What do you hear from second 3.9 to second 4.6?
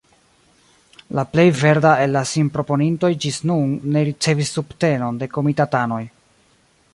ne ricevis